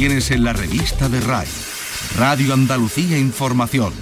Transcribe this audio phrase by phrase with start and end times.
[0.00, 1.46] Tienes en la revista de RAI,
[2.16, 3.92] Radio Andalucía Información.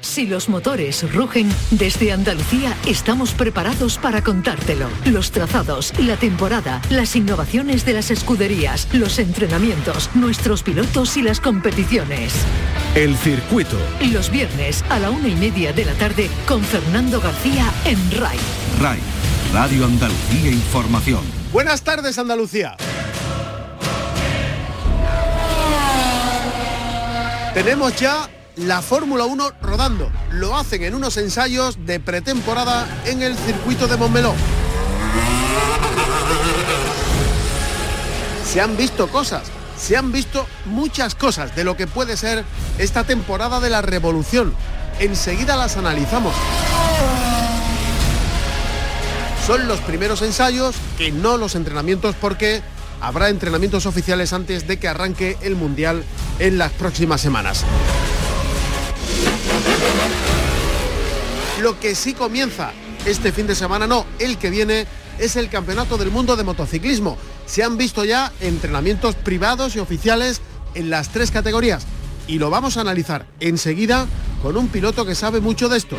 [0.00, 4.88] Si los motores rugen, desde Andalucía estamos preparados para contártelo.
[5.04, 11.38] Los trazados, la temporada, las innovaciones de las escuderías, los entrenamientos, nuestros pilotos y las
[11.38, 12.34] competiciones.
[12.96, 13.78] El circuito.
[14.12, 18.38] Los viernes a la una y media de la tarde con Fernando García en RAI.
[18.80, 18.98] RAI,
[19.52, 21.33] Radio Andalucía Información.
[21.54, 22.76] Buenas tardes Andalucía.
[27.54, 30.10] Tenemos ya la Fórmula 1 rodando.
[30.32, 34.34] Lo hacen en unos ensayos de pretemporada en el circuito de Montmeló.
[38.44, 39.44] Se han visto cosas,
[39.78, 42.44] se han visto muchas cosas de lo que puede ser
[42.78, 44.52] esta temporada de la revolución.
[44.98, 46.34] Enseguida las analizamos.
[49.46, 52.62] Son los primeros ensayos, que no los entrenamientos, porque
[53.02, 56.02] habrá entrenamientos oficiales antes de que arranque el Mundial
[56.38, 57.62] en las próximas semanas.
[61.60, 62.72] Lo que sí comienza
[63.04, 64.86] este fin de semana, no, el que viene,
[65.18, 67.18] es el Campeonato del Mundo de Motociclismo.
[67.44, 70.40] Se han visto ya entrenamientos privados y oficiales
[70.74, 71.86] en las tres categorías
[72.26, 74.06] y lo vamos a analizar enseguida
[74.42, 75.96] con un piloto que sabe mucho de esto.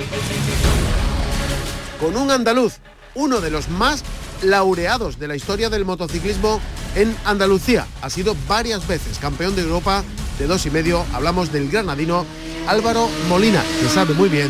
[2.00, 2.80] Con un andaluz,
[3.16, 4.04] uno de los más
[4.44, 6.62] laureados de la historia del motociclismo
[6.96, 7.88] en Andalucía.
[8.02, 10.04] Ha sido varias veces campeón de Europa
[10.38, 11.06] de dos y medio.
[11.14, 12.26] Hablamos del granadino
[12.68, 14.50] Álvaro Molina, que sabe muy bien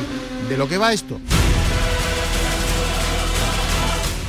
[0.50, 1.20] de lo que va esto.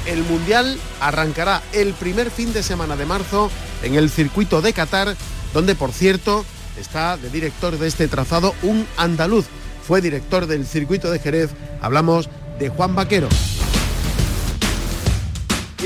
[0.06, 3.50] El Mundial arrancará el primer fin de semana de marzo
[3.82, 5.16] en el circuito de Qatar,
[5.52, 6.44] donde por cierto
[6.78, 9.46] está de director de este trazado un andaluz.
[9.86, 11.50] Fue director del circuito de Jerez.
[11.80, 13.28] Hablamos de Juan Vaquero.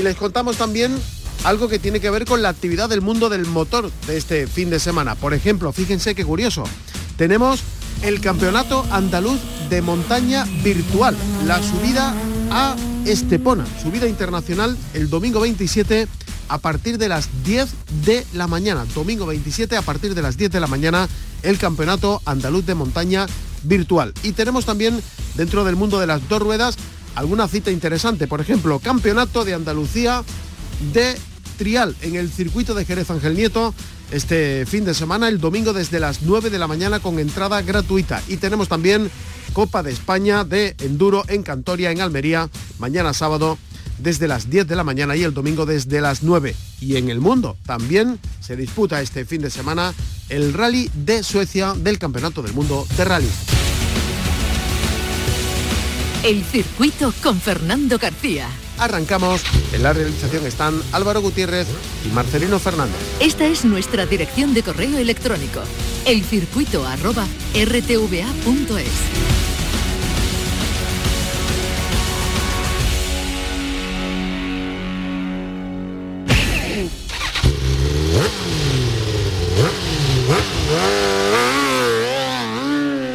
[0.01, 0.97] Y les contamos también
[1.43, 4.71] algo que tiene que ver con la actividad del mundo del motor de este fin
[4.71, 5.13] de semana.
[5.13, 6.63] Por ejemplo, fíjense qué curioso.
[7.17, 7.61] Tenemos
[8.01, 12.15] el Campeonato Andaluz de Montaña Virtual, la subida
[12.49, 12.75] a
[13.05, 16.07] Estepona, subida internacional el domingo 27
[16.49, 17.69] a partir de las 10
[18.03, 18.85] de la mañana.
[18.95, 21.07] Domingo 27 a partir de las 10 de la mañana
[21.43, 23.27] el Campeonato Andaluz de Montaña
[23.61, 24.15] Virtual.
[24.23, 24.99] Y tenemos también
[25.35, 26.75] dentro del mundo de las dos ruedas
[27.15, 28.27] alguna cita interesante.
[28.27, 30.23] Por ejemplo, Campeonato de Andalucía
[30.93, 31.17] de
[31.57, 33.73] Trial en el circuito de Jerez Ángel Nieto
[34.11, 38.21] este fin de semana, el domingo desde las 9 de la mañana con entrada gratuita.
[38.27, 39.09] Y tenemos también
[39.53, 43.57] Copa de España de Enduro en Cantoria, en Almería, mañana sábado
[43.99, 46.55] desde las 10 de la mañana y el domingo desde las 9.
[46.79, 49.93] Y en el mundo también se disputa este fin de semana
[50.29, 53.29] el rally de Suecia del Campeonato del Mundo de Rally.
[56.23, 58.47] El circuito con Fernando García.
[58.77, 59.41] Arrancamos.
[59.73, 61.67] En la realización están Álvaro Gutiérrez
[62.05, 62.95] y Marcelino Fernández.
[63.19, 65.61] Esta es nuestra dirección de correo electrónico.
[66.05, 68.85] Elcircuito arroba rtva.es.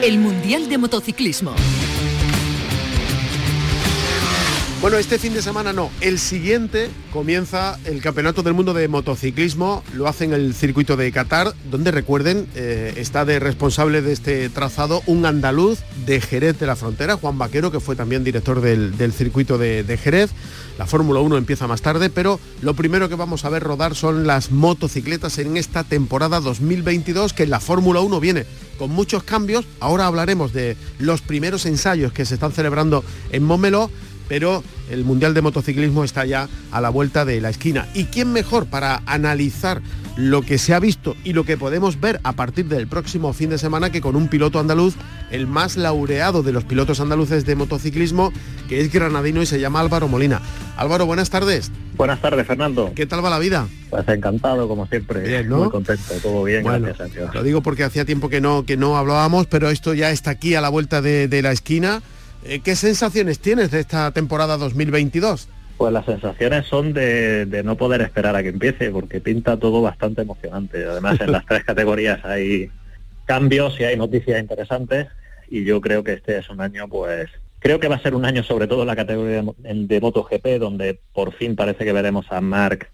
[0.03, 1.55] El Mundial de Motociclismo.
[4.87, 9.83] Bueno, este fin de semana no, el siguiente comienza el Campeonato del Mundo de Motociclismo,
[9.95, 14.49] lo hacen en el circuito de Qatar, donde recuerden, eh, está de responsable de este
[14.49, 19.13] trazado un andaluz de Jerez de la Frontera, Juan Vaquero, que fue también director del,
[19.13, 20.31] circuito de, Jerez.
[20.79, 24.25] La Fórmula 1 empieza más tarde, pero lo primero que vamos a ver rodar son
[24.25, 28.47] las motocicletas en esta temporada 2022, que en la Fórmula 1 viene
[28.79, 29.65] con muchos cambios.
[29.81, 33.03] Ahora hablaremos de los primeros ensayos que se están celebrando
[33.33, 33.91] en Momelo
[34.29, 37.87] pero el Mundial de Motociclismo está ya a la vuelta de la esquina.
[37.95, 39.83] ¿Y quién mejor para analizar
[40.17, 43.51] lo que se ha visto y lo que podemos ver a partir del próximo fin
[43.51, 44.95] de semana que con un piloto andaluz,
[45.31, 48.33] el más laureado de los pilotos andaluces de motociclismo,
[48.69, 50.41] que es granadino y se llama Álvaro Molina.
[50.77, 51.71] Álvaro, buenas tardes.
[51.97, 52.93] Buenas tardes, Fernando.
[52.95, 53.69] ¿Qué tal va la vida?
[53.91, 55.45] Pues encantado, como siempre.
[55.45, 57.35] Muy contento, todo bien, gracias a Dios.
[57.35, 60.55] Lo digo porque hacía tiempo que no, que no hablábamos, pero esto ya está aquí
[60.55, 62.03] a la vuelta de la esquina.
[62.49, 65.49] Eh, ¿Qué sensaciones tienes de esta temporada 2022?
[65.77, 70.23] Pues las sensaciones son de, no poder esperar a que empiece, porque pinta todo bastante
[70.23, 70.85] emocionante.
[70.85, 72.71] Además, en las tres categorías hay
[73.25, 75.09] cambios y hay noticias interesantes,
[75.49, 77.29] y yo creo que este es un año, pues,
[77.59, 81.01] creo que va a ser un año sobre todo en la categoría de, MotoGP, donde
[81.13, 82.89] por fin parece que veremos a Mark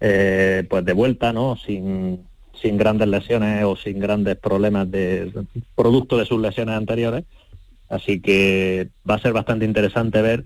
[0.00, 1.56] eh, pues de vuelta, ¿no?
[1.56, 2.24] Sin,
[2.54, 5.32] sin grandes lesiones o sin grandes problemas de
[5.74, 7.24] producto de sus lesiones anteriores
[7.88, 10.44] Así que va a ser bastante interesante ver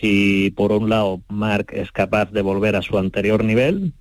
[0.00, 3.92] si por un lado Mark es capaz de volver a su anterior nivel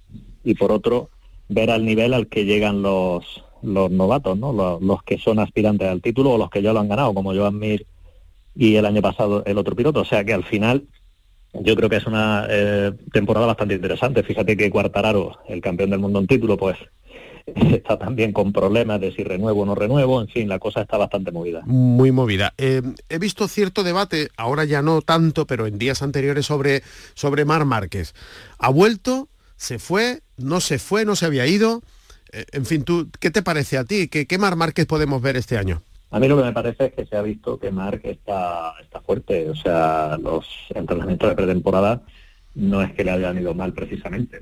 [0.44, 1.10] y por otro,
[1.50, 4.80] ver al nivel al que llegan los, los novatos, ¿no?
[4.80, 7.58] Los, que son aspirantes al título o los que ya lo han ganado, como Joan
[7.58, 7.86] Mir
[8.56, 10.02] y el año pasado el otro piloto.
[10.02, 10.84] O sea que al final
[11.54, 14.24] yo creo que es una eh, temporada bastante interesante.
[14.24, 16.78] Fíjate que Cuartararo, el campeón del mundo en título, pues
[17.56, 20.98] está también con problemas de si renuevo o no renuevo, en fin, la cosa está
[20.98, 21.62] bastante movida.
[21.66, 22.54] Muy movida.
[22.58, 27.46] Eh, he visto cierto debate, ahora ya no tanto, pero en días anteriores sobre, sobre
[27.46, 28.14] Mar Márquez.
[28.58, 29.30] ¿Ha vuelto?
[29.56, 30.22] ¿Se fue?
[30.38, 31.06] ¿No se fue?
[31.06, 31.82] ¿No se había ido?
[32.32, 34.08] Eh, en fin, ¿tú, ¿qué te parece a ti?
[34.08, 35.82] ¿Qué, ¿Qué Mar Márquez podemos ver este año?
[36.14, 39.02] A mí lo que me parece es que se ha visto que Marc está, está
[39.02, 42.04] fuerte, o sea, los entrenamientos de pretemporada
[42.54, 44.40] no es que le hayan ido mal precisamente.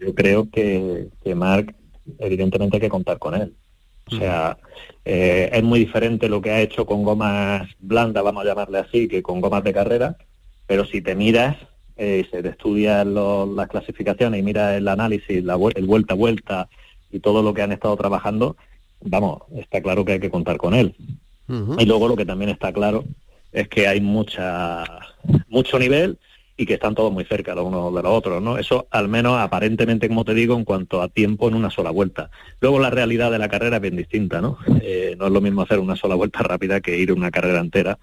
[0.00, 1.76] Yo creo que, que Marc
[2.18, 3.54] evidentemente hay que contar con él.
[4.10, 4.56] O sea,
[5.04, 9.08] eh, es muy diferente lo que ha hecho con gomas blandas, vamos a llamarle así,
[9.08, 10.16] que con gomas de carrera,
[10.66, 11.56] pero si te miras,
[11.96, 16.68] eh, se te estudian las clasificaciones y miras el análisis, la, el vuelta a vuelta
[17.10, 18.56] y todo lo que han estado trabajando,
[19.00, 20.94] vamos, está claro que hay que contar con él.
[21.78, 23.04] Y luego lo que también está claro
[23.52, 24.84] es que hay mucha
[25.48, 26.18] mucho nivel
[26.56, 28.58] y que están todos muy cerca los unos de los otros, ¿no?
[28.58, 32.30] Eso al menos aparentemente, como te digo, en cuanto a tiempo en una sola vuelta.
[32.60, 34.58] Luego la realidad de la carrera es bien distinta, ¿no?
[34.80, 37.98] Eh, no es lo mismo hacer una sola vuelta rápida que ir una carrera entera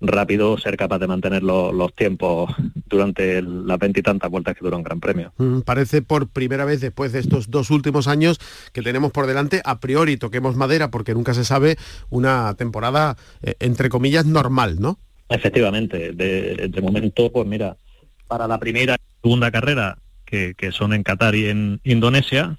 [0.00, 2.50] rápido, ser capaz de mantener los tiempos
[2.88, 5.32] durante las veintitantas vueltas que dura un Gran Premio.
[5.38, 8.38] Mm, parece por primera vez después de estos dos últimos años
[8.72, 11.76] que tenemos por delante, a priori toquemos madera porque nunca se sabe,
[12.10, 14.98] una temporada eh, entre comillas normal, ¿no?
[15.28, 17.78] Efectivamente, de, de momento, pues mira,
[18.26, 22.56] para la primera y segunda carrera, que, son en Qatar y en Indonesia,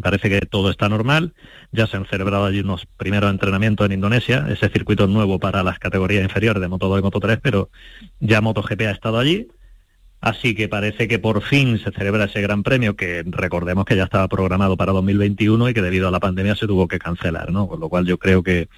[0.00, 1.34] parece que todo está normal.
[1.72, 4.46] Ya se han celebrado allí unos primeros entrenamientos en Indonesia.
[4.48, 7.70] Ese circuito nuevo para las categorías inferiores de Moto 2 y Moto 3, pero
[8.20, 9.48] ya MotoGP ha estado allí.
[10.20, 14.04] Así que parece que por fin se celebra ese gran premio que recordemos que ya
[14.04, 17.68] estaba programado para 2021 y que debido a la pandemia se tuvo que cancelar, ¿no?
[17.68, 18.68] Con lo cual yo creo que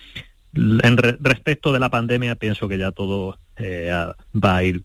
[0.54, 3.90] en respecto de la pandemia pienso que ya todo eh,
[4.34, 4.84] va a ir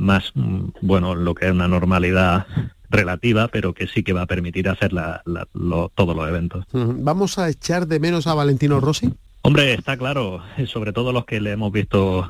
[0.00, 2.46] más, mm, bueno, lo que es una normalidad
[2.88, 6.64] relativa, pero que sí que va a permitir hacer todos los eventos.
[6.72, 9.12] ¿Vamos a echar de menos a Valentino Rossi?
[9.42, 12.28] Hombre, está claro, sobre todo los que le hemos visto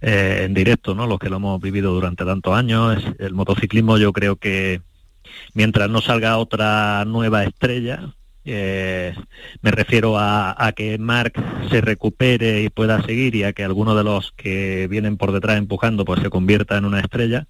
[0.00, 1.06] eh, en directo, ¿no?
[1.06, 3.02] Los que lo hemos vivido durante tantos años.
[3.18, 4.80] El motociclismo yo creo que
[5.52, 8.14] mientras no salga otra nueva estrella,
[8.46, 9.14] eh,
[9.60, 11.32] me refiero a, que Mark
[11.68, 15.58] se recupere y pueda seguir y a que alguno de los que vienen por detrás
[15.58, 17.46] empujando pues se convierta en una estrella.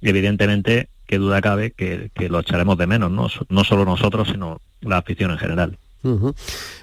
[0.00, 3.28] evidentemente, que duda cabe que, lo echaremos de menos, ¿no?
[3.48, 5.78] no solo nosotros, sino la afición en general.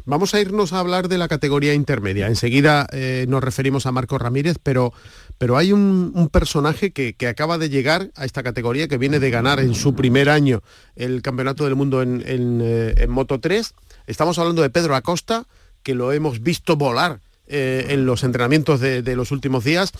[0.05, 2.27] Vamos a irnos a hablar de la categoría intermedia.
[2.27, 4.93] Enseguida eh, nos referimos a Marco Ramírez, pero,
[5.37, 9.59] pero hay un, personaje que, acaba de llegar a esta categoría, que viene de ganar
[9.59, 10.61] en su primer año
[10.95, 13.73] el Campeonato del Mundo en, eh, Moto 3.
[14.07, 15.45] Estamos hablando de Pedro Acosta,
[15.83, 19.91] que lo hemos visto volar eh, en los entrenamientos de, los últimos días.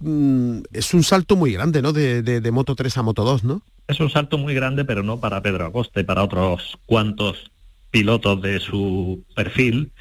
[0.00, 1.92] Mm, es un salto muy grande, ¿no?
[1.92, 3.62] De, de Moto 3 a Moto 2, ¿no?
[3.88, 7.50] Es un salto muy grande, pero no para Pedro Acosta y para otros cuantos
[7.90, 9.92] pilotos de su perfil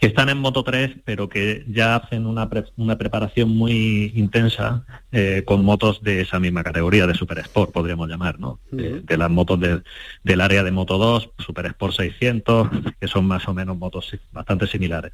[0.00, 5.42] que están en Moto 3, pero que ya hacen una, una preparación muy intensa eh,
[5.44, 8.60] con motos de esa misma categoría, de Super Sport, podríamos llamar, ¿no?
[8.72, 13.52] de, las motos del área de Moto 2, Super Sport 600, que son más o
[13.52, 15.12] menos motos bastante similares.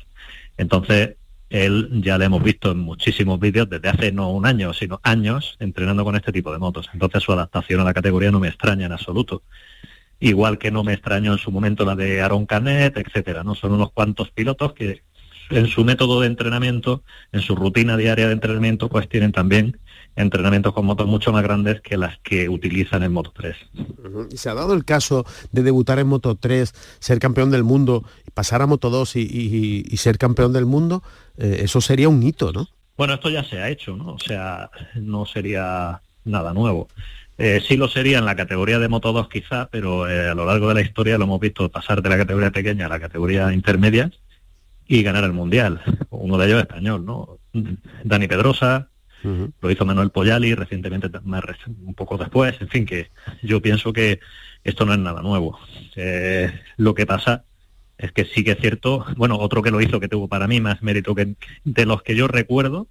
[0.57, 1.17] Entonces,
[1.51, 5.57] él ya le hemos visto en muchísimos vídeos desde hace no un año, sino años
[5.59, 6.89] entrenando con este tipo de motos.
[6.93, 9.43] Entonces, su adaptación a la categoría no me extraña en absoluto
[10.21, 13.55] igual que no me extrañó en su momento la de Aaron Canet, etcétera, ¿no?
[13.55, 15.03] Son unos cuantos pilotos que
[15.51, 19.79] en su método de entrenamiento, en su rutina diaria de entrenamiento, pues tienen también
[20.17, 23.57] entrenamientos con motos mucho más grandes que las que utilizan en Moto 3.
[24.31, 28.03] ¿Y se ha dado el caso de debutar en Moto 3, ser campeón del mundo,
[28.35, 31.03] pasar a Moto 2 y, ser campeón del mundo?
[31.37, 32.67] Eh, eso sería un hito, ¿no?
[32.97, 34.15] Bueno, esto ya se ha hecho, ¿no?
[34.15, 36.89] O sea, no sería nada nuevo.
[37.39, 40.47] Eh, sí lo sería en la categoría de Moto 2 quizá, pero eh, a lo
[40.47, 43.53] largo de la historia lo hemos visto pasar de la categoría pequeña a la categoría
[43.53, 44.11] intermedia
[44.87, 45.83] y ganar el Mundial.
[46.11, 47.39] Uno de ellos español, ¿no?
[48.05, 48.89] Dani Pedrosa,
[49.61, 53.11] lo hizo Manuel Poyali recientemente, un poco después, en fin, que
[53.43, 54.21] yo pienso que
[54.63, 55.59] esto no es nada nuevo.
[55.97, 57.45] Eh, lo que pasa
[57.99, 60.61] es que sí que es cierto, bueno, otro que lo hizo que tuvo para mí
[60.61, 62.89] más mérito que de los que yo recuerdo,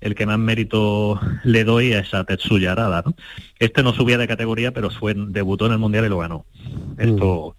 [0.00, 3.02] el que más mérito le doy es a Tetsuya Arada.
[3.04, 3.14] ¿no?
[3.58, 6.46] Este no subía de categoría, pero fue, debutó en el Mundial y lo ganó.
[6.98, 7.56] Esto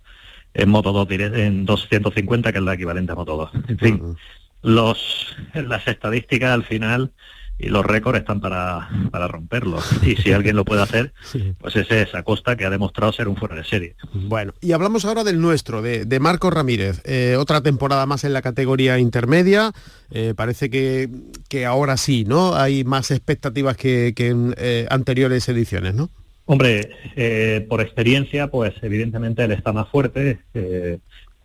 [0.54, 3.52] en Moto 2 en 250, que es la equivalente a Moto 2.
[3.70, 4.18] En fin,
[4.62, 7.12] los, las estadísticas al final
[7.62, 9.86] y los récords están para, para romperlos.
[10.03, 11.13] Y si alguien lo puede hacer,
[11.60, 13.96] pues ese es Acosta que ha demostrado ser un fuera de serie.
[14.13, 17.01] Bueno, y hablamos ahora del nuestro, de, de Marcos Ramírez.
[17.06, 19.72] Eh, otra temporada más en la categoría intermedia.
[20.10, 21.10] Eh, parece que,
[21.48, 22.56] que, ahora sí, ¿no?
[22.56, 26.10] Hay más expectativas que, que en eh, anteriores ediciones, ¿no?
[26.46, 26.89] Hombre,
[27.70, 30.39] por experiencia, pues evidentemente él está más fuerte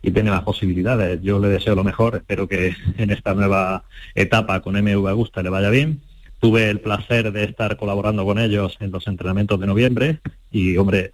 [0.01, 1.21] y tiene más posibilidades.
[1.21, 3.83] Yo le deseo lo mejor, espero que en esta nueva
[4.15, 6.01] etapa con MV Augusta le vaya bien.
[6.39, 10.19] Tuve el placer de estar colaborando con ellos en los entrenamientos de noviembre
[10.51, 11.11] y, hombre,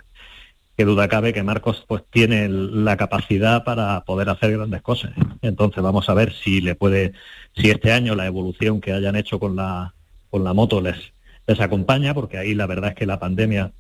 [0.76, 5.12] qué duda cabe que Marcos pues tiene la capacidad para poder hacer grandes cosas.
[5.42, 7.14] Entonces vamos a ver si le puede,
[7.56, 9.94] si este año la evolución que hayan hecho con la,
[10.30, 11.14] con la moto les,
[11.48, 13.72] les acompaña, porque ahí la verdad es que la pandemia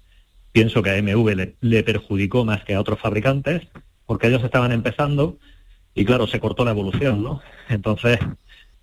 [0.51, 3.63] pienso que a MV le, le perjudicó más que a otros fabricantes,
[4.05, 5.39] porque ellos estaban empezando
[5.95, 7.41] y claro, se cortó la evolución, ¿no?
[7.69, 8.19] Entonces,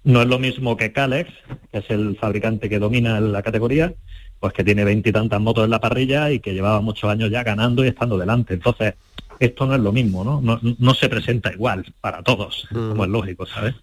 [0.05, 1.31] no es lo mismo que Calex,
[1.71, 3.95] que es el fabricante que domina la categoría,
[4.39, 7.85] pues que tiene veintitantas motos en la parrilla y que llevaba muchos años ya ganando
[7.85, 8.55] y estando delante.
[8.55, 8.95] Entonces,
[9.39, 10.61] esto no es lo mismo, ¿no?
[10.79, 13.75] No, se presenta igual para todos, como es lógico, ¿sabes?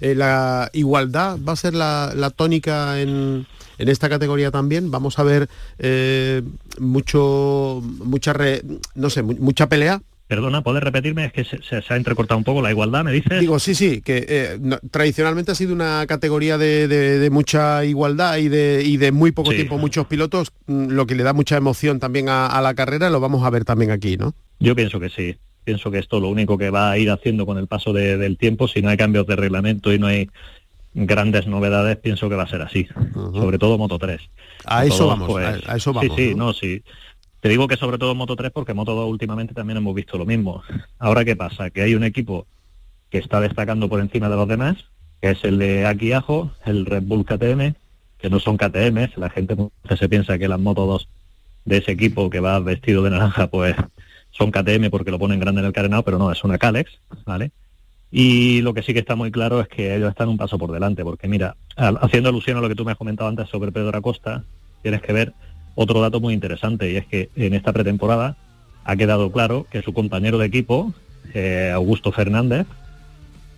[0.00, 4.90] Eh, la igualdad va a ser la, tónica en, en, esta categoría también.
[4.90, 6.42] Vamos a ver eh,
[6.78, 8.34] mucho, mucha,
[8.94, 11.24] no sé, mucha pelea Perdona, ¿puedes repetirme?
[11.24, 13.40] Es que se, ha entrecortado un poco la igualdad, ¿me dices?
[13.40, 14.60] Digo, sí, sí, que eh,
[14.92, 19.76] tradicionalmente ha sido una categoría de, mucha igualdad y de, y de muy poco tiempo
[19.76, 23.42] muchos pilotos, mm, lo que le da mucha emoción también a, la carrera, lo vamos
[23.42, 24.32] a ver también aquí, ¿no?
[24.60, 25.34] Yo pienso que sí.
[25.64, 28.68] Pienso que esto lo único que va a ir haciendo con el paso del tiempo,
[28.68, 30.30] si no hay cambios de reglamento y no hay
[30.94, 32.86] grandes novedades, pienso que va a ser así.
[33.14, 34.20] Sobre todo Moto 3.
[34.64, 36.14] A eso vamos, pues, a, eso vamos.
[36.16, 36.84] Sí, sí, no, sí.
[37.40, 40.26] Te digo que sobre todo Moto 3 porque Moto 2 últimamente también hemos visto lo
[40.26, 40.62] mismo.
[40.98, 42.46] Ahora qué pasa, que hay un equipo
[43.08, 44.76] que está destacando por encima de los demás,
[45.20, 47.74] que es el de Aki Ajo, el Red Bull KTM,
[48.18, 49.56] que no son KTM, la gente
[49.98, 51.08] se piensa que las Moto 2
[51.64, 53.74] de ese equipo que va vestido de naranja, pues
[54.30, 57.52] son KTM porque lo ponen grande en el carenado, pero no, es una Calex, ¿vale?
[58.10, 60.72] Y lo que sí que está muy claro es que ellos están un paso por
[60.72, 63.96] delante, porque mira, haciendo alusión a lo que tú me has comentado antes sobre Pedro
[63.96, 64.44] Acosta,
[64.82, 65.32] tienes que ver
[65.74, 68.36] otro dato muy interesante y es que en esta pretemporada
[68.84, 70.92] ha quedado claro que su compañero de equipo,
[71.34, 72.66] eh, Augusto Fernández,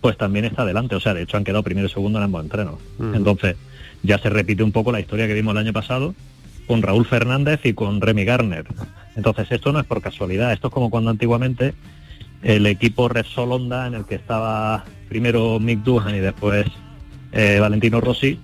[0.01, 0.95] pues también está adelante.
[0.95, 2.75] O sea, de hecho han quedado primero y segundo en ambos entrenos.
[3.13, 3.55] Entonces,
[4.03, 6.13] ya se repite un poco la historia que vimos el año pasado
[6.67, 8.65] con Raúl Fernández y con Remy Garner.
[9.15, 10.51] Entonces, esto no es por casualidad.
[10.51, 11.73] Esto es como cuando antiguamente
[12.41, 16.65] el equipo Repsol Honda, en el que estaba primero Mick Duhan y después
[17.31, 18.39] eh, Valentino Rossi,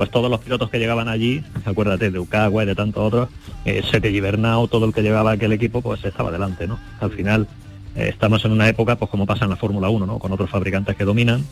[0.00, 3.28] pues todos los pilotos que llegaban allí, acuérdate de Ucagua y de tantos otros,
[3.66, 6.78] eh, Sete Gibernau, todo el que llevaba aquel equipo, pues estaba delante, ¿no?
[7.00, 7.46] Al final
[7.94, 10.18] eh, estamos en una época, pues como pasa en la Fórmula 1, ¿no?
[10.18, 11.44] Con otros fabricantes que dominan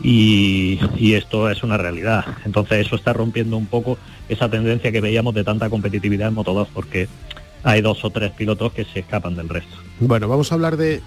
[0.00, 2.24] y, y, esto es una realidad.
[2.44, 6.54] Entonces eso está rompiendo un poco esa tendencia que veíamos de tanta competitividad en Moto
[6.54, 7.08] 2, porque
[7.62, 9.76] hay dos o tres pilotos que se escapan del resto.
[10.00, 11.02] Bueno, vamos a hablar de,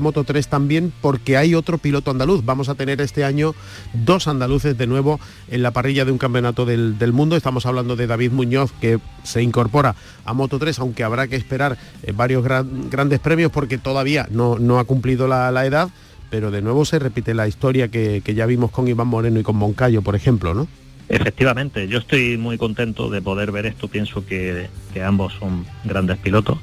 [0.00, 2.44] Moto 3 también porque hay otro piloto andaluz.
[2.44, 3.54] Vamos a tener este año
[3.94, 7.36] dos andaluces de nuevo en la parrilla de un campeonato del, mundo.
[7.36, 11.78] Estamos hablando de David Muñoz que se incorpora a Moto 3, aunque habrá que esperar
[12.02, 15.90] eh, varios grandes premios porque todavía no, ha cumplido la, edad.
[16.28, 19.44] Pero de nuevo se repite la historia que, que ya vimos con Iván Moreno y
[19.44, 20.66] con Moncayo, por ejemplo, ¿no?
[21.08, 23.86] Efectivamente, yo estoy muy contento de poder ver esto.
[23.88, 24.68] Pienso que,
[25.04, 26.58] ambos son grandes pilotos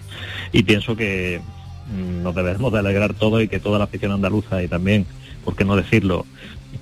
[0.51, 1.39] y pienso que
[1.87, 5.05] mm, nos debemos de alegrar todo y que toda la afición andaluza y también,
[5.45, 6.25] por qué no decirlo,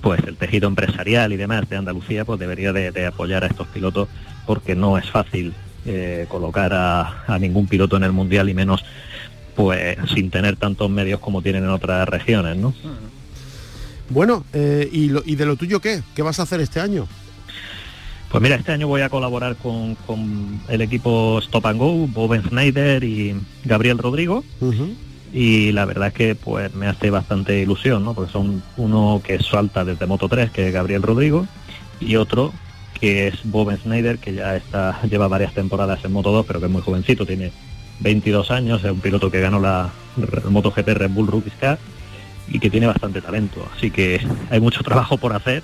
[0.00, 4.08] pues el tejido empresarial y demás de Andalucía pues debería de, apoyar a estos pilotos
[4.46, 5.52] porque no es fácil
[5.84, 8.84] eh, colocar a, ningún piloto en el mundial y menos
[9.54, 12.74] pues sin tener tantos medios como tienen en otras regiones, ¿no?
[14.08, 16.02] Bueno, eh, ¿y, ¿y de lo tuyo qué?
[16.16, 17.06] ¿Qué vas a hacer este año?
[18.32, 19.94] Pues mira, este año voy a colaborar con,
[20.68, 24.42] el equipo Stop and Go, Boben Schneider y Gabriel Rodrigo.
[25.34, 28.14] Y la verdad es que pues me hace bastante ilusión, ¿no?
[28.14, 31.46] Porque son uno que salta desde Moto 3, que es Gabriel Rodrigo,
[32.00, 32.54] y otro
[32.98, 36.66] que es Boben Schneider, que ya está, lleva varias temporadas en Moto 2, pero que
[36.66, 37.52] es muy jovencito, tiene
[38.00, 39.90] 22 años, es un piloto que ganó la
[40.48, 41.78] MotoGP Red Bull Rookies Cup
[42.48, 43.68] y que tiene bastante talento.
[43.76, 45.62] Así que hay mucho trabajo por hacer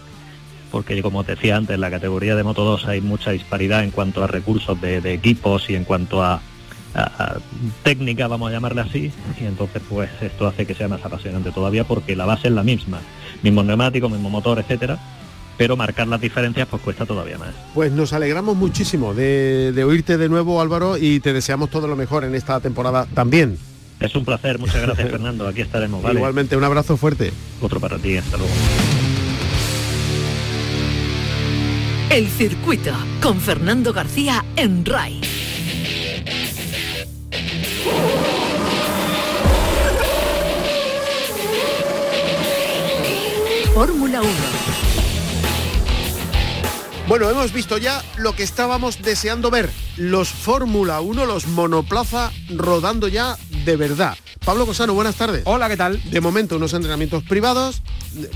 [0.71, 3.91] porque como te decía antes, en la categoría de Moto 2 hay mucha disparidad en
[3.91, 6.41] cuanto a recursos de, equipos y en cuanto a,
[7.85, 11.85] técnica, vamos a llamarle así, y entonces pues esto hace que sea más apasionante todavía
[11.85, 12.99] porque la base es la misma,
[13.43, 14.99] mismo neumático, mismo motor, etcétera,
[15.57, 17.55] pero marcar las diferencias pues cuesta todavía más.
[17.75, 21.95] Pues nos alegramos muchísimo de, de oírte de nuevo Álvaro y te deseamos todo lo
[21.95, 23.59] mejor en esta temporada también.
[24.01, 26.05] Es un placer, muchas gracias Fernando, aquí estaremos.
[26.13, 27.33] Igualmente, un abrazo fuerte.
[27.61, 28.53] Otro para ti, hasta luego.
[32.11, 35.21] El circuito con Fernando García en RAI.
[43.75, 44.31] Fórmula 1.
[47.09, 49.71] Bueno, hemos visto ya lo que estábamos deseando ver.
[49.99, 53.37] Los Fórmula 1, los monoplaza rodando ya
[53.67, 54.17] de verdad.
[54.47, 55.43] Pablo Cosano, buenas tardes.
[55.45, 56.03] Hola, ¿qué tal?
[56.11, 57.83] De momento unos entrenamientos privados.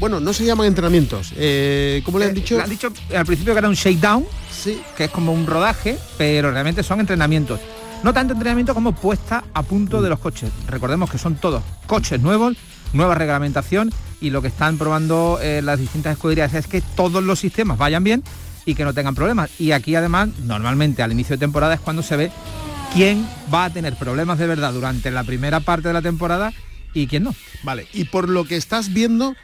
[0.00, 1.32] Bueno, no se llaman entrenamientos.
[1.36, 2.56] Eh, ¿Cómo le han Eh, dicho?
[2.56, 4.80] le han dicho al principio que era un shakedown, Sí.
[4.96, 7.60] que es como un rodaje, pero realmente son entrenamientos.
[8.02, 10.50] No tanto entrenamiento como puesta a punto de los coches.
[10.68, 12.56] Recordemos que son todos coches nuevos,
[12.92, 17.38] nueva reglamentación y lo que están probando eh, las distintas escuderías es que todos los
[17.38, 18.22] sistemas vayan bien
[18.66, 19.50] y que no tengan problemas.
[19.58, 22.30] Y aquí además, normalmente al inicio de temporada es cuando se ve
[22.92, 26.52] quién va a tener problemas de verdad durante la primera parte de la temporada
[26.94, 27.34] y quién no.
[27.62, 27.86] Vale.
[27.92, 29.34] Y por lo que estás viendo,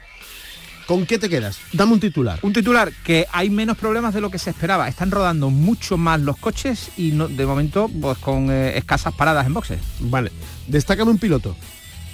[0.89, 1.59] ¿con qué te quedas?
[1.71, 2.39] Dame un titular.
[2.41, 4.87] Un titular que hay menos problemas de lo que se esperaba.
[4.87, 9.45] Están rodando mucho más los coches y no- de momento pues con eh, escasas paradas
[9.45, 9.79] en boxes.
[9.99, 10.31] Vale.
[10.65, 11.55] Destácame un piloto.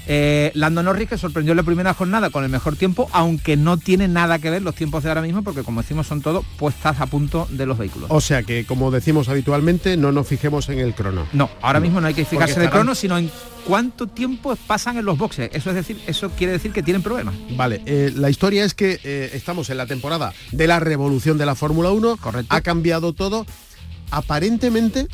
[0.07, 3.77] Eh, Lando Norris que sorprendió en la primera jornada con el mejor tiempo, aunque no
[3.77, 7.01] tiene nada que ver los tiempos de ahora mismo, porque como decimos son todo puestas
[7.01, 8.09] a punto de los vehículos.
[8.11, 11.27] O sea que, como decimos habitualmente, no nos fijemos en el crono.
[11.33, 13.31] No, ahora mismo no hay que fijarse en el crono, sino en
[13.65, 15.49] cuánto tiempo pasan en los boxes.
[15.53, 17.35] Eso es decir, eso quiere decir que tienen problemas.
[17.51, 21.45] Vale, eh, la historia es que eh, estamos en la temporada de la revolución de
[21.45, 22.17] la Fórmula 1.
[22.17, 22.55] Correcto.
[22.55, 23.45] Ha cambiado todo.
[24.11, 25.07] Aparentemente,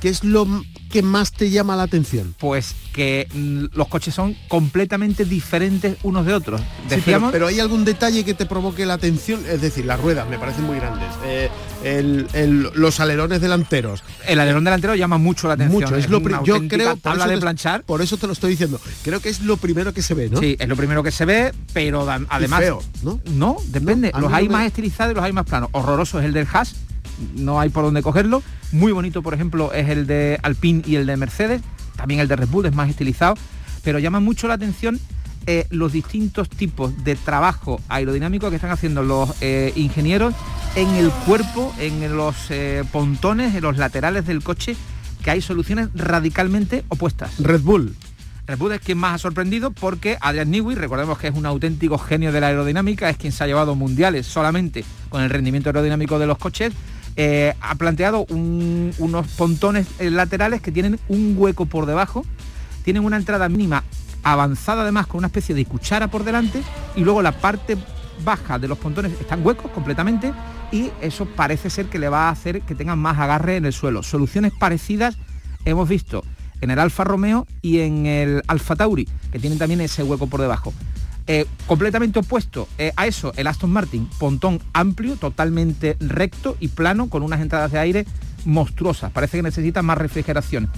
[0.00, 0.46] ¿qué es lo
[0.90, 2.34] que más te llama la atención?
[2.38, 6.60] Pues que mm, los coches son completamente diferentes unos de otros.
[6.88, 10.38] Sí, pero, hay algún detalle que te provoque la atención, es decir, las ruedas me
[10.38, 11.48] parecen muy grandes, eh,
[11.84, 15.82] el- el- los alerones delanteros, el alerón delantero llama mucho la atención.
[15.82, 15.96] mucho.
[15.96, 17.82] Es lo pri- una yo creo tabla de te- planchar.
[17.84, 18.80] Por eso te lo estoy diciendo.
[19.04, 20.40] Creo que es lo primero que se ve, ¿no?
[20.40, 22.60] Sí, es lo primero que se ve, pero además.
[22.60, 23.20] feo, ¿no?
[23.30, 24.10] No, depende.
[24.12, 25.68] No, los hay no más estilizados y los hay más planos.
[25.72, 26.74] Horroroso es el del Haas,
[27.36, 28.42] no hay por dónde cogerlo.
[28.72, 31.62] Muy bonito, por ejemplo, es el de Alpine y el de Mercedes.
[31.96, 33.34] También el de Red Bull es más estilizado.
[33.82, 35.00] Pero llama mucho la atención
[35.46, 40.34] eh, los distintos tipos de trabajo aerodinámico que están haciendo los eh, ingenieros
[40.74, 44.76] en el cuerpo, en los eh, pontones, en los laterales del coche,
[45.22, 47.38] que hay soluciones radicalmente opuestas.
[47.38, 47.94] Red Bull.
[48.46, 51.96] Red Bull es quien más ha sorprendido porque Adrian Newey, recordemos que es un auténtico
[51.96, 56.18] genio de la aerodinámica, es quien se ha llevado mundiales solamente con el rendimiento aerodinámico
[56.18, 56.74] de los coches,
[57.18, 62.24] eh, ha planteado un- unos pontones eh, laterales que tienen un hueco por debajo,
[62.84, 63.84] tienen una entrada mínima
[64.22, 66.62] avanzada además con una especie de cuchara por delante
[66.96, 67.76] y luego la parte
[68.24, 70.32] baja de los pontones están huecos completamente
[70.72, 73.72] y eso parece ser que le va a hacer que tengan más agarre en el
[73.72, 74.02] suelo.
[74.02, 75.16] Soluciones parecidas
[75.64, 76.24] hemos visto
[76.60, 80.40] en el Alfa Romeo y en el Alfa Tauri, que tienen también ese hueco por
[80.40, 80.72] debajo.
[81.30, 87.10] Eh, completamente opuesto eh, a eso, el Aston Martin, pontón amplio, totalmente recto y plano,
[87.10, 88.06] con unas entradas de aire
[88.46, 89.12] monstruosas.
[89.12, 90.70] Parece que necesita más refrigeración.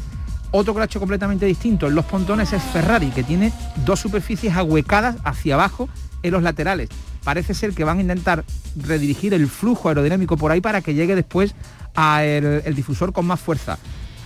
[0.50, 3.52] Otro hecho completamente distinto en los pontones es Ferrari, que tiene
[3.86, 5.88] dos superficies ahuecadas hacia abajo
[6.24, 6.88] en los laterales.
[7.22, 11.14] Parece ser que van a intentar redirigir el flujo aerodinámico por ahí para que llegue
[11.14, 11.54] después
[11.94, 13.78] al el difusor con más fuerza.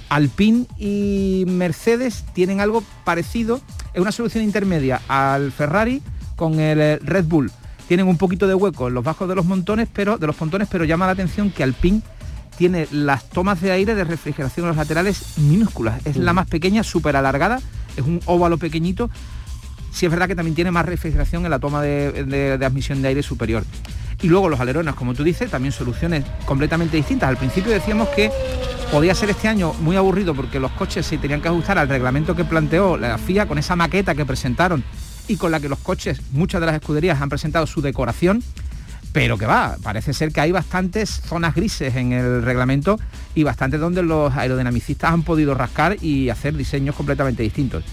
[0.09, 3.61] Alpine y Mercedes tienen algo parecido,
[3.93, 6.03] es una solución intermedia al Ferrari
[6.37, 7.51] con el eh, Red Bull.
[7.89, 10.69] Tienen un poquito de hueco en los bajos de los montones, pero de los pontones,
[10.71, 12.01] pero llama la atención que Alpine
[12.57, 16.01] tiene las tomas de aire de refrigeración en los laterales minúsculas.
[16.07, 17.61] Es la más pequeña, súper alargada,
[17.97, 19.11] es un óvalo pequeñito.
[19.93, 23.03] Sí es verdad que también tiene más refrigeración en la toma de, de- de admisión
[23.03, 23.65] de aire superior.
[24.23, 27.29] Y luego los alerones, como tú dices, también soluciones completamente distintas.
[27.29, 28.31] Al principio decíamos que
[28.91, 32.35] podía ser este año muy aburrido porque los coches se tenían que ajustar al reglamento
[32.35, 34.83] que planteó la FIA con esa maqueta que presentaron
[35.29, 38.43] y con la que los coches, muchas de las escuderías han presentado su decoración,
[39.13, 42.99] pero que va, parece ser que hay bastantes zonas grises en el reglamento
[43.35, 47.85] y bastantes donde los aerodinamicistas han podido rascar y hacer diseños completamente distintos.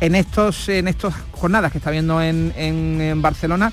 [0.00, 3.72] En estos en estas jornadas que está viendo en, en- Barcelona,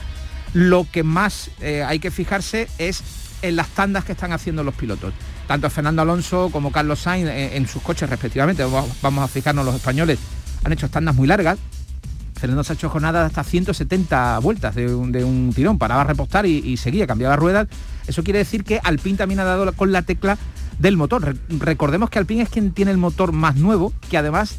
[0.53, 3.01] lo que más eh, hay que fijarse es
[3.41, 5.13] en las tandas que están haciendo los pilotos.
[5.47, 8.63] Tanto Fernando Alonso como Carlos Sainz eh, en sus coches respectivamente,
[9.01, 10.19] vamos a fijarnos los españoles,
[10.63, 11.57] han hecho tandas muy largas,
[12.41, 16.05] Fernando se ha hecho jornadas hasta 170 vueltas de un, de un tirón, paraba a
[16.05, 17.67] repostar y, y seguía, cambiaba ruedas.
[18.07, 20.37] Eso quiere decir que Alpine también ha dado con la tecla
[20.79, 21.23] del motor.
[21.23, 24.55] Re- recordemos que Alpine es quien tiene el motor más nuevo, que además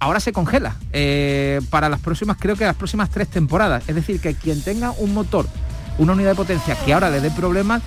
[0.00, 3.84] ahora se congela eh, para las próximas, creo que las próximas tres temporadas.
[3.88, 5.46] Es decir, que quien tenga un motor,
[5.98, 7.80] una unidad de potencia que ahora le dé problemas,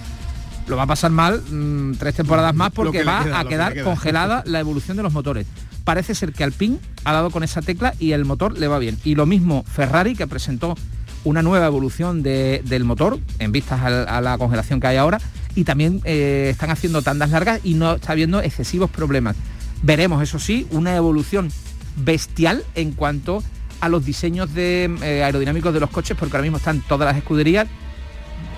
[0.67, 4.59] lo va a pasar mal mm, tres temporadas más porque va a quedar congelada la
[4.61, 5.45] evolución de los motores.
[5.87, 8.97] Parece ser que Alpine ha dado con esa tecla y el motor le va bien.
[9.05, 10.75] Y lo mismo Ferrari, que presentó
[11.23, 15.17] una nueva evolución de- del motor en vistas a, la congelación que hay ahora,
[15.55, 19.37] y también eh, están haciendo tandas largas y no está habiendo excesivos problemas.
[19.81, 21.49] Veremos, eso sí, una evolución
[21.95, 23.41] bestial en cuanto
[23.79, 27.15] a los diseños de, eh, aerodinámicos de los coches, porque ahora mismo están todas las
[27.15, 27.65] escuderías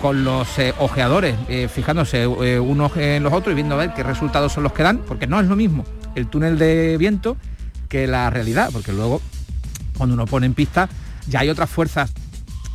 [0.02, 1.36] con los eh, ojeadores,
[1.72, 4.98] fijándose unos en los otros y viendo a ver qué resultados son los que dan,
[5.08, 7.38] porque no es lo mismo el túnel de viento
[7.88, 9.22] que la realidad, porque luego
[9.98, 10.90] cuando uno pone en pista
[11.28, 12.12] ya hay otras fuerzas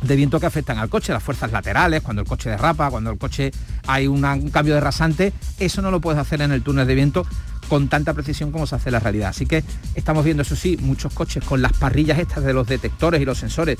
[0.01, 3.17] de viento que afectan al coche, las fuerzas laterales, cuando el coche derrapa, cuando el
[3.17, 3.51] coche
[3.87, 7.25] hay un cambio de rasante, eso no lo puedes hacer en el túnel de viento
[7.67, 9.29] con tanta precisión como se hace en la realidad.
[9.29, 9.63] Así que
[9.95, 13.39] estamos viendo, eso sí, muchos coches con las parrillas estas de los detectores y los
[13.39, 13.77] sensores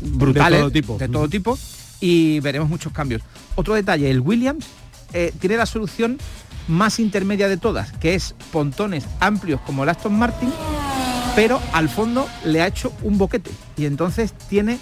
[0.00, 1.58] brutales, de todo tipo, de todo tipo
[2.00, 3.22] y veremos muchos cambios.
[3.54, 4.66] Otro detalle, el Williams
[5.12, 6.18] eh, tiene la solución
[6.68, 10.52] más intermedia de todas, que es pontones amplios como el Aston Martin,
[11.34, 13.50] pero al fondo le ha hecho un boquete.
[13.76, 14.78] Y entonces tiene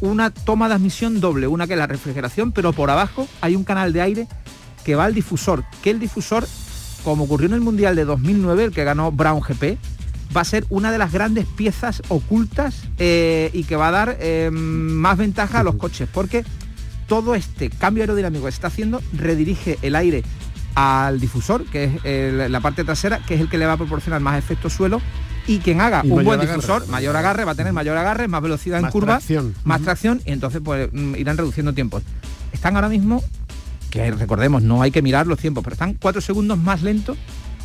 [0.00, 3.64] una toma de admisión doble, una que es la refrigeración, pero por abajo hay un
[3.64, 4.28] canal de aire
[4.84, 6.46] que va al difusor, que el difusor,
[7.04, 9.78] como ocurrió en el Mundial de 2009, el que ganó Brown GP,
[10.36, 14.16] va a ser una de las grandes piezas ocultas eh, y que va a dar
[14.20, 16.44] eh, más ventaja a los coches, porque
[17.06, 20.22] todo este cambio aerodinámico que se está haciendo redirige el aire
[20.78, 24.20] al difusor, que es la parte trasera, que es el que le va a proporcionar
[24.20, 25.00] más efecto suelo
[25.48, 28.78] y quien haga un buen difusor, mayor agarre, va a tener mayor agarre, más velocidad
[28.78, 29.18] en curva,
[29.64, 32.04] más tracción y entonces pues mm, irán reduciendo tiempos.
[32.52, 33.24] Están ahora mismo,
[33.90, 37.18] que recordemos, no hay que mirar los tiempos, pero están cuatro segundos más lentos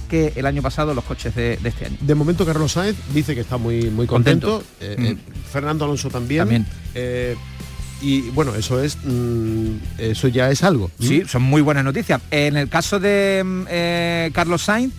[0.10, 1.98] que el año pasado los coches de, este año.
[2.02, 4.64] De momento Carlos Sáenz dice que está muy, muy contento.
[4.82, 5.52] Eh, eh, mm.
[5.52, 6.40] Fernando Alonso también.
[6.40, 6.66] También.
[6.96, 7.36] Eh,
[8.04, 10.92] y bueno, eso es mm, eso ya es algo.
[11.00, 12.22] Sí, son muy buenas noticias.
[12.32, 14.94] En el caso de Carlos Sainz,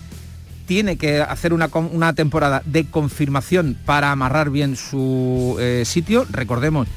[0.65, 6.25] tiene que hacer una, temporada de confirmación para amarrar bien su eh, sitio.
[6.29, 6.87] Recordemos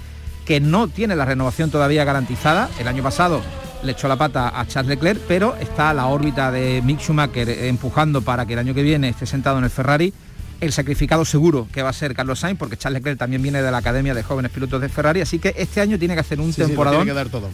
[0.46, 2.70] que no tiene la renovación todavía garantizada.
[2.78, 3.42] El año pasado
[3.82, 8.22] le echó la pata a Charles Leclerc, pero está la órbita de Mick Schumacher empujando
[8.22, 10.12] para que el año que viene esté sentado en el Ferrari.
[10.60, 13.70] El sacrificado seguro que va a ser Carlos Sainz, porque Charles Leclerc también viene de
[13.70, 16.52] la Academia de Jóvenes Pilotos de Ferrari, así que este año tiene que hacer un
[16.52, 17.04] temporada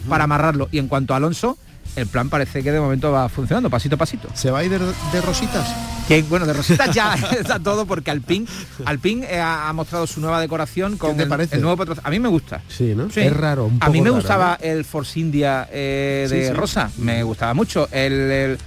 [0.09, 0.69] para amarrarlo.
[0.71, 1.57] Y en cuanto a Alonso,
[1.95, 4.27] el plan parece que de momento va funcionando, pasito a pasito.
[4.33, 5.73] ¿Se va a ir de, rositas?
[6.07, 8.47] Que bueno, de rositas ya está todo porque Alpine,
[8.85, 11.29] Alpine eh, ha, mostrado su nueva decoración con el,
[11.61, 11.99] nuevo patrocinador.
[12.03, 12.61] A mí me gusta.
[12.67, 13.07] Sí, ¿no?
[13.15, 13.71] Es raro.
[13.79, 17.87] a mí me gustaba el Force India eh, de Rosa, me gustaba mucho.
[17.91, 18.57] El,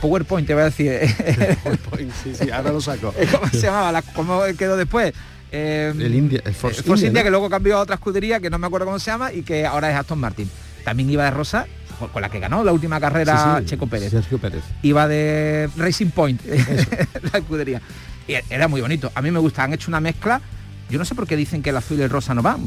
[0.00, 0.92] PowerPoint, te voy a decir.
[1.64, 3.14] PowerPoint, sí, sí, ahora lo saco.
[3.32, 4.02] ¿Cómo se llamaba?
[4.02, 5.12] ¿Cómo quedó después?
[5.52, 8.84] el India, el Force, India, que luego cambió a otra escudería que no me acuerdo
[8.84, 10.50] cómo se llama y que ahora es Aston Martin.
[10.84, 11.66] También iba de rosa
[12.12, 14.12] con la que ganó la última carrera Checo Pérez.
[14.40, 14.62] Pérez.
[14.82, 16.42] Iba de Racing Point,
[17.32, 17.80] la escudería.
[18.28, 19.10] Y era muy bonito.
[19.14, 20.40] A mí me gusta, han hecho una mezcla.
[20.88, 22.60] Yo no sé por qué dicen que el azul y el rosa no van,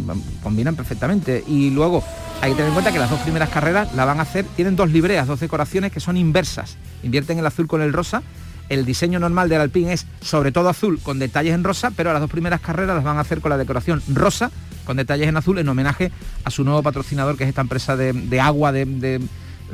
[0.43, 1.43] combinan perfectamente.
[1.47, 2.03] Y luego
[2.41, 4.75] hay que tener en cuenta que las dos primeras carreras la van a hacer, tienen
[4.75, 6.77] dos libreas, dos decoraciones que son inversas.
[7.03, 8.21] Invierten el azul con el rosa.
[8.67, 12.21] El diseño normal del Alpine es sobre todo azul con detalles en rosa, pero las
[12.21, 14.51] dos primeras carreras las van a hacer con la decoración rosa
[14.89, 16.11] con detalles en azul en homenaje
[16.43, 19.21] a su nuevo patrocinador que es esta empresa de, agua, de,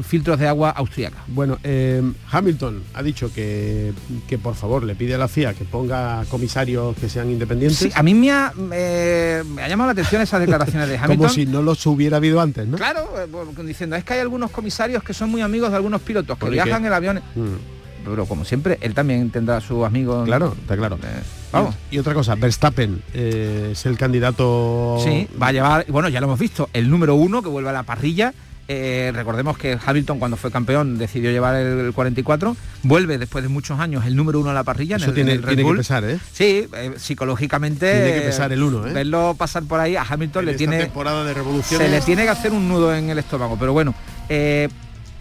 [0.03, 1.17] filtros de agua austríaca.
[1.27, 3.93] Bueno, eh, Hamilton ha dicho que,
[4.27, 7.77] que, por favor le pide a la FIA que ponga comisarios que sean independientes.
[7.77, 11.17] Sí, a mí me ha, me ha llamado la atención esas declaraciones de Hamilton.
[11.17, 12.77] Como si no los hubiera habido antes, ¿no?
[12.77, 16.37] Claro, eh, diciendo, es que hay algunos comisarios que son muy amigos de algunos pilotos
[16.37, 17.23] que viajan en aviones.
[17.35, 20.25] Mm pero como siempre, él también tendrá sus amigos.
[20.25, 20.97] Claro, está claro.
[21.03, 21.75] Eh, vamos.
[21.91, 24.99] Y, otra cosa, Verstappen eh, es el candidato.
[25.03, 27.73] Sí, va a llevar, bueno, ya lo hemos visto, el número uno que vuelve a
[27.73, 28.33] la parrilla.
[28.67, 33.79] Eh, recordemos que Hamilton cuando fue campeón decidió llevar el, 44, vuelve después de muchos
[33.79, 34.95] años el número uno a la parrilla.
[34.95, 36.19] Eso tiene, que pesar, ¿eh?
[36.33, 37.91] Sí, psicológicamente.
[37.91, 40.79] Tiene que pesar el uno, Verlo pasar por ahí a Hamilton le tiene.
[40.79, 41.81] temporada de revolución.
[41.81, 43.93] Se le tiene que hacer un nudo en el estómago, pero bueno.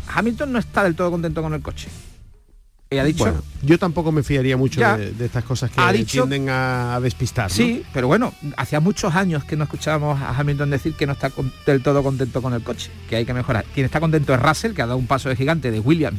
[0.07, 1.89] Hamilton no está del todo contento con el coche.
[2.99, 7.51] Ha dicho, yo tampoco me fiaría mucho de, estas cosas que tienden a, despistar.
[7.51, 11.31] Sí, pero bueno, hacía muchos años que no escuchábamos a Hamilton decir que no está
[11.67, 13.65] del todo contento con el coche, que hay que mejorar.
[13.75, 16.19] Quien está contento es Russell, que ha dado un paso de gigante de Williams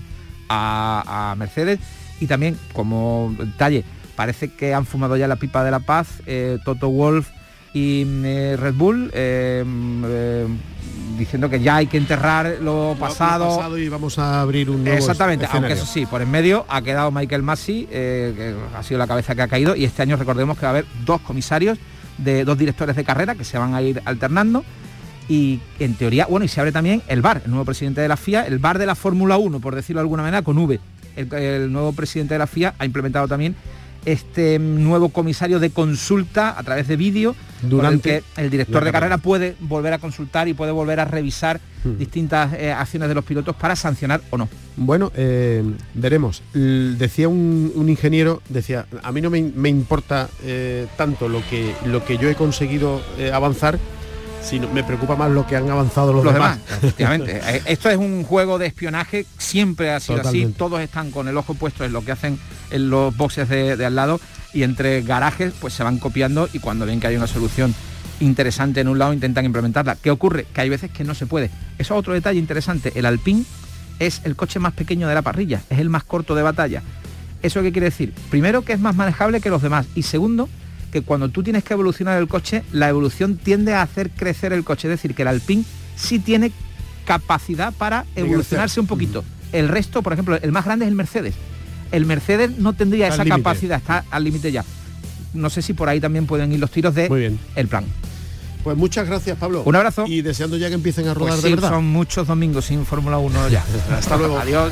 [0.49, 1.79] a, Mercedes,
[2.19, 3.83] y también como detalle,
[4.15, 7.29] parece que han fumado ya la pipa de la paz, eh, Toto Wolf
[7.73, 10.47] y eh, Red Bull eh,
[11.17, 13.77] diciendo que ya hay que enterrar lo pasado.
[13.77, 17.11] y vamos a abrir un nuevo Exactamente, aunque eso sí, por en medio ha quedado
[17.11, 20.57] Michael Massey, eh, que ha sido la cabeza que ha caído, y este año recordemos
[20.57, 21.77] que va a haber dos comisarios,
[22.17, 24.63] de dos directores de carrera que se van a ir alternando.
[25.27, 28.17] Y en teoría, bueno, y se abre también el VAR, el nuevo presidente de la
[28.17, 30.79] FIA, el VAR de la Fórmula 1, por decirlo de alguna manera, con V.
[31.15, 33.55] El, nuevo presidente de la FIA ha implementado también
[34.05, 39.55] este nuevo comisario de consulta a través de vídeo durante el, director de carrera puede
[39.59, 41.97] volver a consultar y puede volver a revisar hmm.
[41.97, 44.47] distintas eh, acciones de los pilotos para sancionar o no.
[44.77, 45.63] Bueno, eh,
[45.93, 46.43] veremos.
[46.53, 52.17] decía un, ingeniero, decía, a mí no me, importa eh, tanto lo que, lo que
[52.17, 53.01] yo he conseguido
[53.33, 53.79] avanzar,
[54.45, 56.59] sino me preocupa más lo que han avanzado los, demás.
[56.77, 57.41] Efectivamente.
[57.65, 61.55] Esto es un juego de espionaje, siempre ha sido así, todos están con el ojo
[61.55, 64.19] puesto en lo que hacen en los boxes de, al lado
[64.53, 67.73] y entre garajes pues se van copiando y cuando ven que hay una solución
[68.19, 69.95] interesante en un lado intentan implementarla.
[69.95, 70.45] ¿Qué ocurre?
[70.53, 71.49] Que hay veces que no se puede.
[71.77, 72.93] Eso es otro detalle interesante.
[72.95, 73.43] El Alpine
[73.99, 76.83] es el coche más pequeño de la parrilla, es el más corto de batalla.
[77.41, 78.13] ¿Eso qué quiere decir?
[78.29, 80.49] Primero que es más manejable que los demás y segundo
[80.95, 84.63] que cuando tú tienes que evolucionar el coche, la evolución tiende a hacer crecer el
[84.63, 84.87] coche.
[84.87, 85.65] Es decir, que el Alpine
[85.97, 86.51] sí tiene
[87.05, 89.25] capacidad para evolucionarse un poquito.
[89.51, 91.35] El resto, por ejemplo, el más grande es el Mercedes
[91.91, 94.65] el Mercedes no tendría esa capacidad, está al límite ya.
[95.33, 97.39] No sé si por ahí también pueden ir los tiros de bien.
[97.55, 97.85] el plan.
[98.63, 99.63] Pues muchas gracias, Pablo.
[99.65, 100.05] Un abrazo.
[100.07, 101.69] Y deseando ya que empiecen a rodar pues de verdad.
[101.69, 103.63] Son muchos domingos sin Fórmula 1 ya.
[103.91, 104.39] Hasta luego.
[104.39, 104.71] Adiós.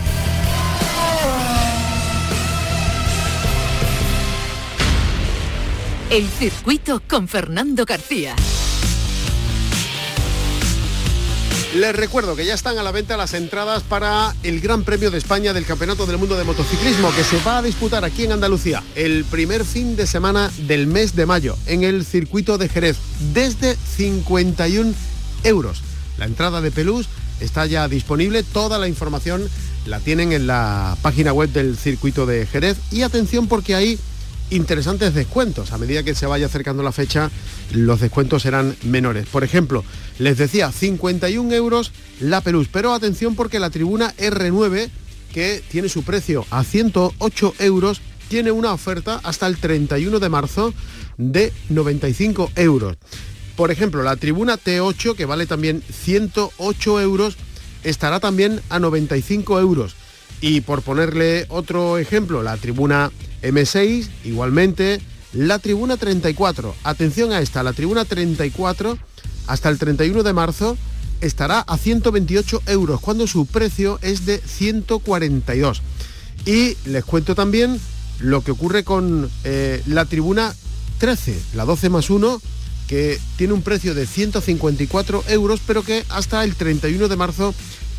[6.14, 8.36] El circuito con Fernando García.
[11.74, 15.18] Les recuerdo que ya están a la venta las entradas para el Gran Premio de
[15.18, 18.84] España del Campeonato del Mundo de Motociclismo que se va a disputar aquí en Andalucía
[18.94, 22.98] el primer fin de semana del mes de mayo en el circuito de Jerez
[23.34, 24.94] desde 51
[25.46, 25.82] euros.
[26.20, 27.08] La entrada de Pelús
[27.40, 29.50] está ya disponible, toda la información
[29.88, 33.98] la tienen en la página web del circuito de Jerez y atención porque hay
[34.50, 35.72] interesantes descuentos.
[35.72, 37.32] A medida que se vaya acercando la fecha,
[37.72, 39.28] los descuentos serán menores.
[39.28, 39.84] Por ejemplo,
[40.20, 44.90] les decía 51 euros la Pelús, pero atención porque la tribuna R9,
[45.34, 50.74] que tiene su precio a 108 euros, tiene una oferta hasta el 31 de marzo
[51.18, 52.98] de 95 euros.
[53.56, 57.38] Por ejemplo, la tribuna T8, que vale también 108 euros,
[57.84, 59.96] estará también a 95 euros.
[60.42, 63.12] Y por ponerle otro ejemplo, la tribuna
[63.44, 65.02] M6 igualmente,
[65.34, 68.98] la tribuna 34, atención a esta, la tribuna 34
[69.48, 70.78] hasta el 31 de marzo
[71.22, 75.82] estará a 128 euros cuando su precio es de 142.
[76.46, 77.80] Y les cuento también
[78.20, 80.54] lo que ocurre con eh, la tribuna
[81.00, 82.42] 13, la 12 más 1,
[82.88, 87.54] que tiene un precio de 154 euros, pero que hasta el 31 de marzo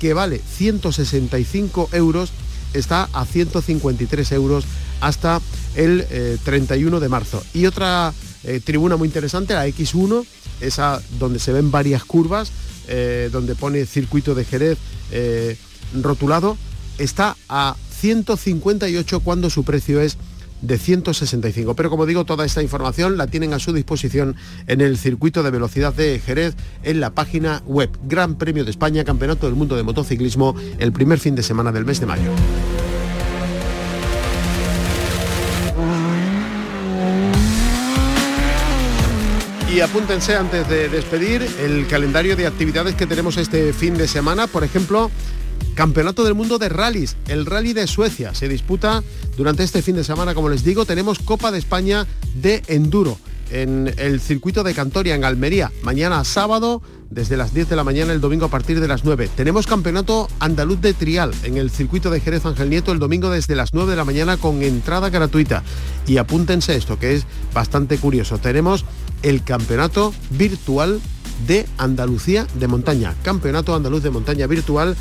[0.00, 2.32] que vale 165 euros,
[2.72, 4.64] está a 153 euros
[5.02, 5.42] hasta
[5.76, 6.06] el
[6.42, 7.44] 31 eh, de marzo.
[7.52, 10.24] Y otra eh, tribuna muy interesante, la X1,
[10.66, 12.52] esa donde se ven varias curvas,
[12.88, 14.78] eh, donde pone circuito de Jerez
[16.02, 16.56] rotulado,
[16.98, 20.18] está a 158 cuando su precio es
[20.66, 21.74] de 165.
[21.74, 25.50] Pero como digo, toda esta información la tienen a su disposición en el circuito de
[25.50, 27.90] velocidad de Jerez en la página web.
[28.04, 31.84] Gran Premio de España, Campeonato del Mundo de Motociclismo, el primer fin de semana del
[31.84, 32.30] mes de mayo.
[39.74, 44.46] Y apúntense antes de despedir el calendario de actividades que tenemos este fin de semana.
[44.46, 45.10] Por ejemplo,
[45.74, 48.36] Campeonato del Mundo de Rallys, el Rally de Suecia.
[48.36, 49.02] Se disputa
[49.36, 52.06] durante este fin de semana, como les digo, tenemos Copa de España
[52.36, 53.18] de Enduro
[53.50, 55.72] en el circuito de Cantoria, en Almería.
[55.82, 56.80] Mañana sábado,
[57.14, 59.30] desde las 10 de la mañana, el domingo a partir de las 9.
[59.36, 63.54] Tenemos campeonato andaluz de trial en el circuito de Jerez Ángel Nieto el domingo desde
[63.54, 65.62] las 9 de la mañana con entrada gratuita.
[66.08, 68.38] Y apúntense esto, que es bastante curioso.
[68.38, 68.84] Tenemos
[69.22, 71.00] el campeonato virtual
[71.46, 73.14] de Andalucía de montaña.
[73.22, 74.96] Campeonato andaluz de montaña virtual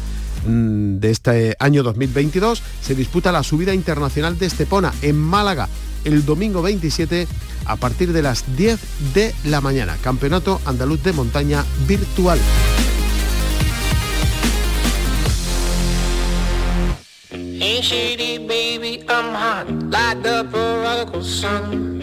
[0.47, 5.67] mm, de este año 2022 se disputa la subida internacional de Estepona en Málaga
[6.03, 7.27] el domingo 27
[7.65, 8.79] a partir de las 10
[9.13, 9.97] de la mañana.
[10.01, 12.39] Campeonato andaluz de montaña virtual.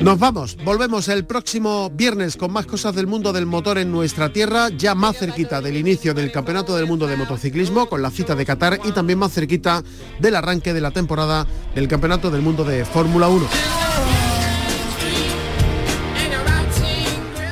[0.02, 4.30] Nos vamos, volvemos el próximo viernes con más cosas del mundo del motor en nuestra
[4.30, 8.34] tierra, ya más cerquita del inicio del Campeonato del Mundo de Motociclismo con la cita
[8.34, 9.82] de Qatar y también más cerquita
[10.18, 13.46] del arranque de la temporada del Campeonato del Mundo de Fórmula 1.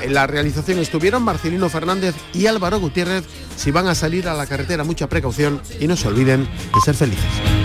[0.03, 3.25] En la realización estuvieron Marcelino Fernández y Álvaro Gutiérrez.
[3.57, 6.95] Si van a salir a la carretera, mucha precaución y no se olviden de ser
[6.95, 7.58] felices.